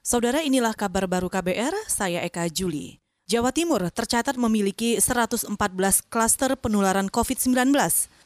[0.00, 2.96] Saudara inilah kabar baru KBR, saya Eka Juli.
[3.28, 5.52] Jawa Timur tercatat memiliki 114
[6.08, 7.76] klaster penularan COVID-19.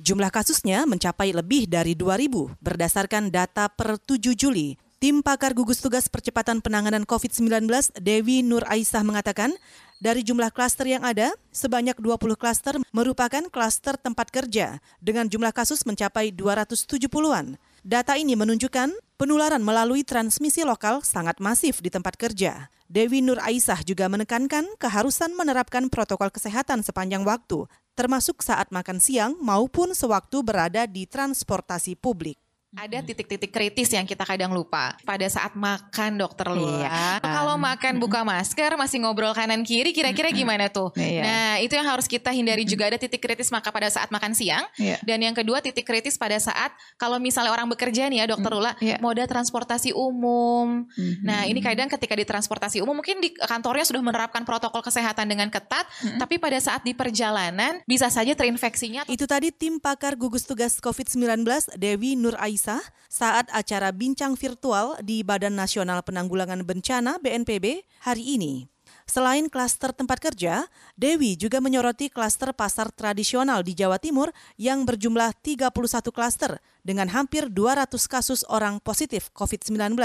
[0.00, 4.80] Jumlah kasusnya mencapai lebih dari 2.000 berdasarkan data per 7 Juli.
[4.96, 7.68] Tim pakar gugus tugas percepatan penanganan COVID-19
[8.00, 9.52] Dewi Nur Aisyah mengatakan,
[10.00, 15.84] dari jumlah klaster yang ada, sebanyak 20 klaster merupakan klaster tempat kerja dengan jumlah kasus
[15.84, 17.60] mencapai 270-an.
[17.84, 18.88] Data ini menunjukkan
[19.18, 22.70] penularan melalui transmisi lokal sangat masif di tempat kerja.
[22.88, 29.36] Dewi Nur Aisyah juga menekankan keharusan menerapkan protokol kesehatan sepanjang waktu, termasuk saat makan siang
[29.42, 32.40] maupun sewaktu berada di transportasi publik
[32.76, 36.84] ada titik-titik kritis yang kita kadang lupa pada saat makan dokter Lula.
[36.84, 37.00] Iya.
[37.24, 40.92] Kalau makan buka masker masih ngobrol kanan kiri kira-kira gimana tuh?
[40.92, 41.24] Iya.
[41.24, 44.68] Nah, itu yang harus kita hindari juga ada titik kritis maka pada saat makan siang
[44.76, 45.00] iya.
[45.00, 46.68] dan yang kedua titik kritis pada saat
[47.00, 49.00] kalau misalnya orang bekerja nih ya dokter Lula iya.
[49.00, 50.84] moda transportasi umum.
[50.92, 51.24] Mm-hmm.
[51.24, 55.48] Nah, ini kadang ketika di transportasi umum mungkin di kantornya sudah menerapkan protokol kesehatan dengan
[55.48, 56.20] ketat, mm-hmm.
[56.20, 59.08] tapi pada saat di perjalanan bisa saja terinfeksinya.
[59.08, 61.48] Itu tadi tim pakar gugus tugas COVID-19
[61.80, 62.57] Dewi Nur Ais
[63.06, 68.66] Saat acara bincang virtual di Badan Nasional Penanggulangan Bencana BNPB hari ini.
[69.08, 74.28] Selain klaster tempat kerja, Dewi juga menyoroti klaster pasar tradisional di Jawa Timur
[74.60, 75.72] yang berjumlah 31
[76.12, 79.96] klaster dengan hampir 200 kasus orang positif COVID-19.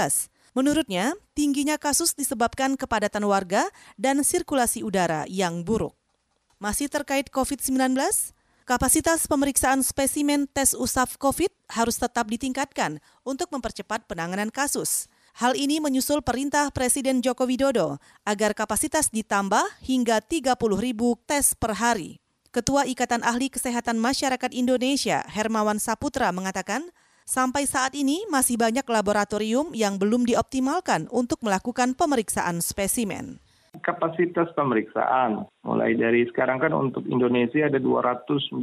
[0.56, 3.68] Menurutnya, tingginya kasus disebabkan kepadatan warga
[4.00, 5.92] dan sirkulasi udara yang buruk.
[6.56, 7.98] Masih terkait COVID-19,
[8.64, 15.04] Kapasitas pemeriksaan spesimen tes usap COVID harus tetap ditingkatkan untuk mempercepat penanganan kasus.
[15.36, 21.76] Hal ini menyusul perintah Presiden Joko Widodo agar kapasitas ditambah hingga 30 ribu tes per
[21.76, 22.24] hari.
[22.56, 26.88] Ketua Ikatan Ahli Kesehatan Masyarakat Indonesia, Hermawan Saputra, mengatakan,
[27.28, 33.43] sampai saat ini masih banyak laboratorium yang belum dioptimalkan untuk melakukan pemeriksaan spesimen
[33.82, 35.48] kapasitas pemeriksaan.
[35.64, 38.60] Mulai dari sekarang kan untuk Indonesia ada 291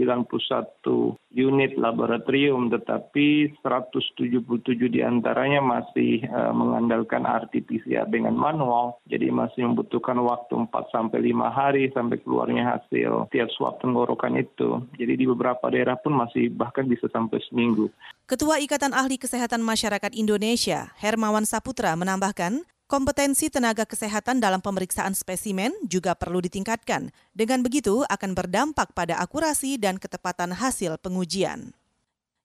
[1.34, 4.38] unit laboratorium, tetapi 177
[4.86, 11.50] di antaranya masih uh, mengandalkan RT-PCR dengan manual, jadi masih membutuhkan waktu 4 sampai 5
[11.50, 14.86] hari sampai keluarnya hasil tiap swab tenggorokan itu.
[14.94, 17.90] Jadi di beberapa daerah pun masih bahkan bisa sampai seminggu.
[18.30, 25.72] Ketua Ikatan Ahli Kesehatan Masyarakat Indonesia, Hermawan Saputra menambahkan, Kompetensi tenaga kesehatan dalam pemeriksaan spesimen
[25.88, 27.08] juga perlu ditingkatkan.
[27.32, 31.72] Dengan begitu akan berdampak pada akurasi dan ketepatan hasil pengujian.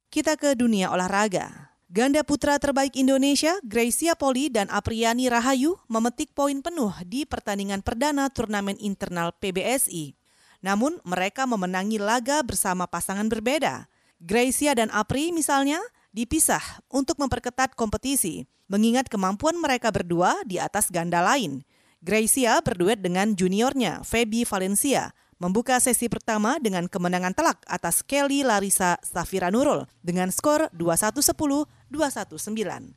[0.07, 1.75] Kita ke dunia olahraga.
[1.91, 8.31] Ganda putra terbaik Indonesia, Gracia Poli dan Apriani Rahayu memetik poin penuh di pertandingan perdana
[8.31, 10.15] turnamen internal PBSI.
[10.63, 13.91] Namun, mereka memenangi laga bersama pasangan berbeda.
[14.23, 15.83] Gracia dan Apri misalnya
[16.17, 21.61] dipisah untuk memperketat kompetisi, mengingat kemampuan mereka berdua di atas ganda lain.
[22.01, 28.97] Gracia berduet dengan juniornya, Feby Valencia, membuka sesi pertama dengan kemenangan telak atas Kelly Larissa
[29.05, 32.97] Safira Nurul dengan skor 21-10, 21-9.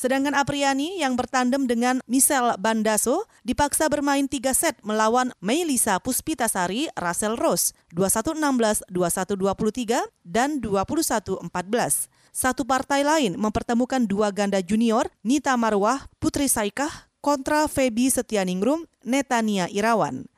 [0.00, 7.36] Sedangkan Apriani yang bertandem dengan Michelle Bandaso dipaksa bermain tiga set melawan Melisa Puspitasari Russell
[7.36, 12.08] Rose 21-16, 21-23, dan 21-14.
[12.30, 19.66] Satu partai lain mempertemukan dua ganda junior Nita Marwah, Putri Saikah kontra Feby Setianingrum, Netania
[19.68, 20.30] Irawan.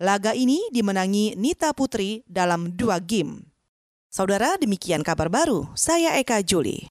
[0.00, 3.44] Laga ini dimenangi Nita Putri dalam dua game.
[4.10, 5.70] Saudara, demikian kabar baru.
[5.78, 6.90] Saya Eka Juli.